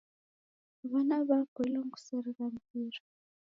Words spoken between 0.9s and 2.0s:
W'ana w'apoilwa ni